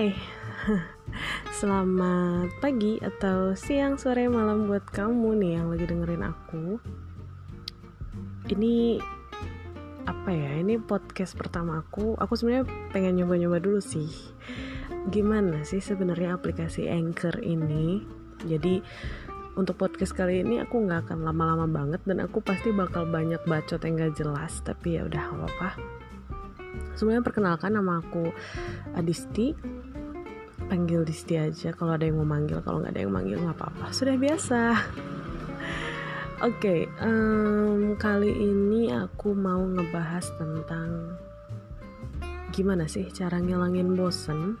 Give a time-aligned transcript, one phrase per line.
[0.00, 0.16] Hai,
[1.60, 6.80] selamat pagi atau siang, sore, malam buat kamu nih yang lagi dengerin aku.
[8.48, 8.96] Ini
[10.08, 10.56] apa ya?
[10.56, 12.16] Ini podcast pertama aku.
[12.16, 12.64] Aku sebenarnya
[12.96, 14.08] pengen nyoba-nyoba dulu sih.
[15.12, 18.00] Gimana sih sebenarnya aplikasi Anchor ini?
[18.48, 18.80] Jadi
[19.60, 23.84] untuk podcast kali ini aku nggak akan lama-lama banget dan aku pasti bakal banyak bacot
[23.84, 24.64] yang gak jelas.
[24.64, 26.00] Tapi ya udah apa-apa
[26.94, 28.30] Sebenarnya perkenalkan nama aku
[28.92, 29.54] Adisti
[30.70, 31.74] panggil Disti aja.
[31.74, 33.90] Kalau ada yang mau manggil kalau nggak ada yang manggil nggak apa-apa.
[33.90, 34.60] Sudah biasa.
[36.40, 41.18] Oke okay, um, kali ini aku mau ngebahas tentang
[42.48, 44.56] gimana sih cara ngilangin bosen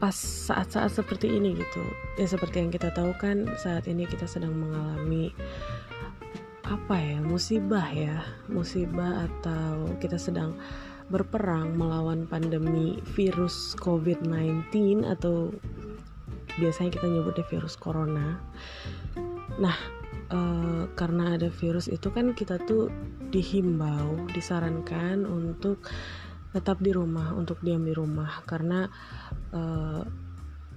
[0.00, 1.84] pas saat-saat seperti ini gitu.
[2.16, 5.36] Ya seperti yang kita tahu kan saat ini kita sedang mengalami
[6.64, 8.24] apa ya musibah ya.
[8.48, 10.56] Musibah atau kita sedang
[11.06, 15.54] berperang melawan pandemi virus COVID-19 atau
[16.58, 18.40] biasanya kita nyebutnya virus corona.
[19.62, 19.76] Nah,
[20.32, 20.40] e,
[20.98, 22.90] karena ada virus itu kan kita tuh
[23.30, 25.86] dihimbau, disarankan untuk
[26.50, 28.88] tetap di rumah, untuk diam di rumah karena
[29.52, 29.62] e,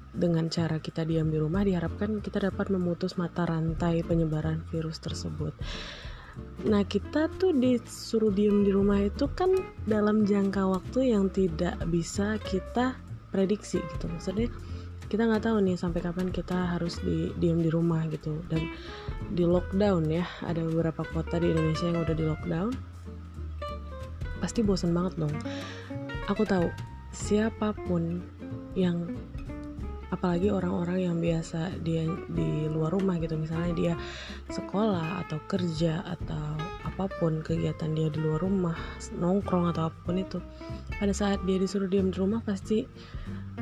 [0.09, 5.53] dengan cara kita diam di rumah diharapkan kita dapat memutus mata rantai penyebaran virus tersebut.
[6.59, 9.55] Nah, kita tuh disuruh diem di rumah itu kan
[9.87, 12.99] dalam jangka waktu yang tidak bisa kita
[13.31, 14.11] prediksi gitu.
[14.11, 14.51] Maksudnya
[15.07, 18.75] kita nggak tahu nih sampai kapan kita harus di diem di rumah gitu dan
[19.31, 20.27] di lockdown ya.
[20.43, 22.69] Ada beberapa kota di Indonesia yang udah di lockdown.
[24.43, 25.33] Pasti bosan banget dong.
[26.27, 26.67] Aku tahu
[27.15, 28.19] siapa pun
[28.75, 29.15] yang
[30.09, 33.93] apalagi orang-orang yang biasa dia di luar rumah gitu misalnya dia
[34.49, 38.77] sekolah atau kerja atau apa pun kegiatan dia di luar rumah
[39.17, 40.41] nongkrong atau apa pun itu
[40.97, 42.89] pada saat dia disuruh diam di rumah pasti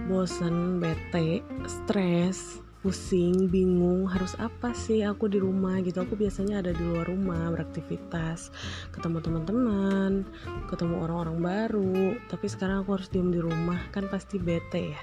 [0.08, 6.00] bosan bete stres pusing, bingung, harus apa sih aku di rumah gitu.
[6.06, 8.54] Aku biasanya ada di luar rumah beraktivitas,
[8.96, 10.24] ketemu teman-teman,
[10.70, 12.16] ketemu orang-orang baru.
[12.30, 15.02] Tapi sekarang aku harus diem di rumah, kan pasti bete ya.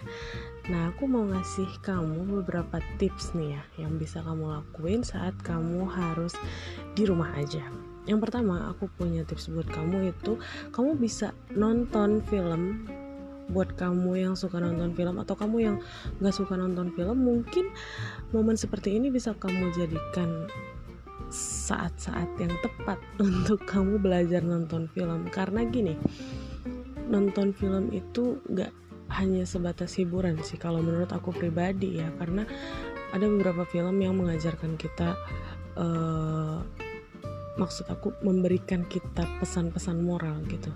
[0.64, 5.84] Nah, aku mau ngasih kamu beberapa tips nih ya yang bisa kamu lakuin saat kamu
[5.84, 6.32] harus
[6.97, 7.60] di rumah aja.
[8.08, 10.41] Yang pertama, aku punya tips buat kamu itu
[10.72, 12.88] kamu bisa nonton film
[13.52, 15.76] buat kamu yang suka nonton film atau kamu yang
[16.25, 17.69] gak suka nonton film mungkin
[18.32, 20.48] momen seperti ini bisa kamu jadikan
[21.34, 26.00] saat-saat yang tepat untuk kamu belajar nonton film karena gini
[27.04, 28.72] nonton film itu gak
[29.12, 32.09] hanya sebatas hiburan sih kalau menurut aku pribadi ya.
[32.16, 32.47] Karena
[33.12, 35.15] ada beberapa film yang mengajarkan kita
[35.78, 36.59] uh,
[37.54, 40.75] maksud aku memberikan kita pesan-pesan moral gitu.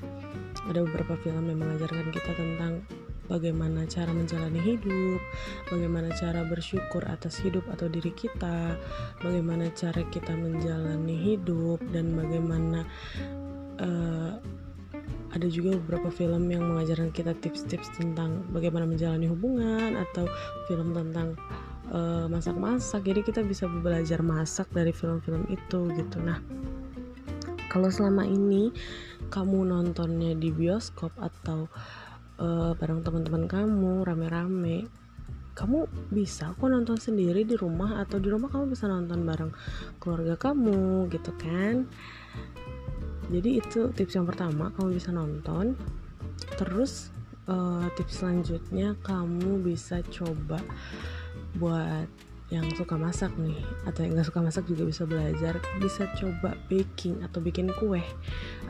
[0.71, 2.84] Ada beberapa film yang mengajarkan kita tentang
[3.28, 5.21] bagaimana cara menjalani hidup,
[5.69, 8.75] bagaimana cara bersyukur atas hidup atau diri kita,
[9.21, 12.88] bagaimana cara kita menjalani hidup, dan bagaimana
[13.78, 14.33] uh,
[15.34, 20.25] ada juga beberapa film yang mengajarkan kita tips-tips tentang bagaimana menjalani hubungan atau
[20.65, 21.37] film tentang
[21.93, 23.05] uh, masak-masak.
[23.05, 26.19] Jadi kita bisa belajar masak dari film-film itu gitu.
[26.25, 26.41] Nah,
[27.69, 28.72] kalau selama ini
[29.28, 31.69] kamu nontonnya di bioskop atau
[32.41, 34.88] uh, bareng teman-teman kamu rame-rame
[35.59, 39.50] kamu bisa kok nonton sendiri di rumah atau di rumah kamu bisa nonton bareng
[39.99, 41.91] keluarga kamu gitu kan
[43.28, 45.77] jadi itu tips yang pertama kamu bisa nonton.
[46.56, 47.12] Terus
[47.44, 50.61] uh, tips selanjutnya kamu bisa coba
[51.61, 52.09] buat
[52.48, 57.20] yang suka masak nih atau yang gak suka masak juga bisa belajar bisa coba baking
[57.20, 58.00] atau bikin kue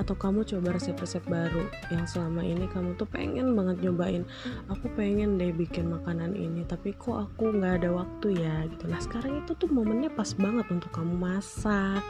[0.03, 1.63] atau kamu coba resep-resep baru
[1.95, 4.27] yang selama ini kamu tuh pengen banget nyobain.
[4.67, 8.91] Aku pengen deh bikin makanan ini tapi kok aku nggak ada waktu ya gitu.
[8.91, 12.03] Nah sekarang itu tuh momennya pas banget untuk kamu masak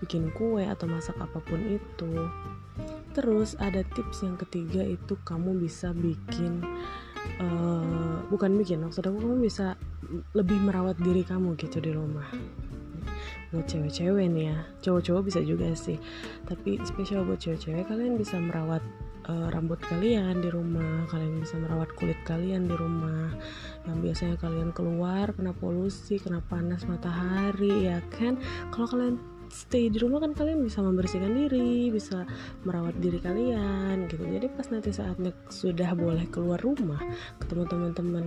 [0.00, 2.12] bikin kue atau masak apa pun itu.
[3.12, 6.64] Terus ada tips yang ketiga itu kamu bisa bikin
[7.40, 9.76] uh, bukan bikin maksud aku kamu bisa
[10.36, 12.28] lebih merawat diri kamu gitu di rumah.
[13.52, 14.58] Buat cewek-cewek nih ya.
[14.80, 16.00] Cowok-cowok bisa juga sih.
[16.48, 18.80] Tapi spesial buat cewek-cewek kalian bisa merawat
[19.28, 21.04] uh, rambut kalian di rumah.
[21.12, 23.28] Kalian bisa merawat kulit kalian di rumah.
[23.84, 28.40] Yang biasanya kalian keluar kena polusi kena panas matahari ya kan?
[28.72, 29.20] Kalau kalian
[29.52, 32.24] stay di rumah kan kalian bisa membersihkan diri bisa
[32.64, 34.24] merawat diri kalian gitu.
[34.24, 36.98] Jadi pas nanti saatnya sudah boleh keluar rumah
[37.36, 38.24] ketemu teman-teman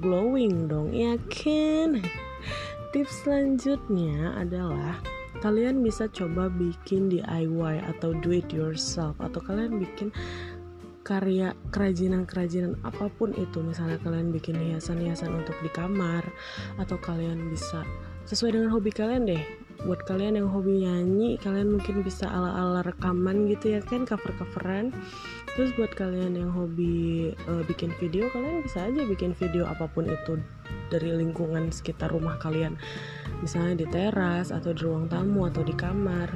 [0.00, 2.00] glowing dong ya kan?
[2.96, 4.96] Tips selanjutnya adalah
[5.44, 10.08] kalian bisa coba bikin DIY atau do it yourself atau kalian bikin
[11.02, 13.60] karya kerajinan-kerajinan apa pun itu.
[13.60, 16.22] Misalnya kalian bikin hiasan-hiasan untuk di kamar
[16.78, 17.82] atau kalian bisa
[18.22, 19.42] sesuai dengan hobi kalian deh
[19.82, 24.94] buat kalian yang hobi nyanyi kalian mungkin bisa ala-ala rekaman gitu ya kan cover-coveran.
[25.52, 30.08] Terus buat kalian yang hobi uh, bikin video kalian bisa aja bikin video apa pun
[30.08, 30.40] itu
[30.88, 32.78] dari lingkungan sekitar rumah kalian.
[33.42, 36.30] Misalnya di teras atau di ruang tamu atau di kamar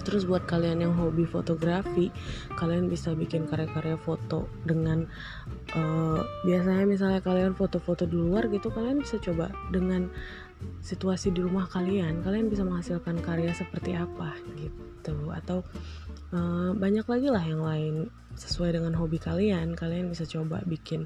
[0.00, 2.08] Terus buat kalian yang hobi fotografi,
[2.56, 5.04] kalian bisa bikin karya-karya foto dengan
[5.76, 10.08] uh, biasanya misalnya kalian foto-foto di luar gitu, kalian bisa coba dengan
[10.84, 15.32] situasi di rumah kalian, kalian bisa menghasilkan karya seperti apa gitu.
[15.32, 15.64] Atau
[16.34, 17.94] uh, banyak lagi lah yang lain
[18.38, 19.74] sesuai dengan hobi kalian.
[19.74, 21.04] Kalian bisa coba bikin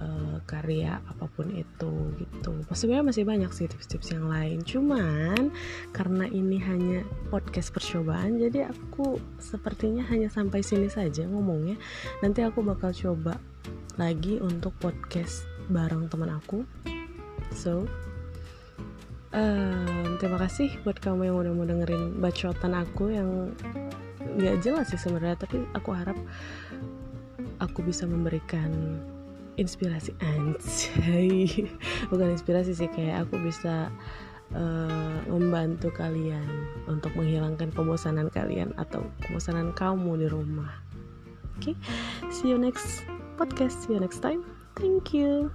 [0.00, 2.52] uh, karya apa pun itu gitu.
[2.72, 4.64] Sebenarnya masih banyak sih tips-tips yang lain.
[4.64, 5.52] Cuman
[5.92, 11.76] karena ini hanya podcast percobaan jadi aku sepertinya hanya sampai sini saja ngomongnya.
[12.24, 13.38] Nanti aku bakal coba
[13.94, 16.66] lagi untuk podcast bareng teman aku.
[17.54, 17.86] So
[19.30, 23.52] um, terima kasih buat kamu yang udah mau dengerin bacotan aku yang
[24.34, 26.18] nggak jelas sih sebenarnya tapi aku harap
[27.62, 29.00] aku bisa memberikan
[29.56, 30.14] inspirasi.
[30.22, 31.66] Anjay.
[32.10, 33.90] Bukan inspirasi sih kayak aku bisa
[34.54, 36.46] uh, membantu kalian
[36.90, 40.70] untuk menghilangkan kebosanan kalian atau kebosanan kamu di rumah.
[41.54, 41.76] Oke okay?
[42.34, 43.06] see you next
[43.38, 44.42] podcast see you next time.
[44.74, 45.54] Thank you